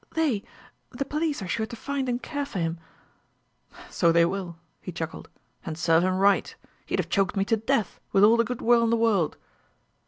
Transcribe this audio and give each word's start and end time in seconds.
"They 0.15 0.41
the 0.89 1.05
police 1.05 1.43
are 1.43 1.47
sure 1.47 1.67
to 1.67 1.75
find 1.75 2.09
and 2.09 2.19
care 2.23 2.43
for 2.47 2.57
him." 2.57 2.79
"So 3.91 4.11
they 4.11 4.25
will." 4.25 4.57
He 4.81 4.91
chuckled, 4.91 5.29
"And 5.63 5.77
serve 5.77 6.01
him 6.01 6.15
right! 6.17 6.55
He'd 6.87 6.97
have 6.97 7.07
choked 7.07 7.37
me 7.37 7.45
to 7.45 7.57
death, 7.57 7.99
with 8.11 8.23
all 8.23 8.35
the 8.37 8.43
good 8.43 8.63
will 8.63 8.83
in 8.83 8.89
the 8.89 8.97
world!" 8.97 9.37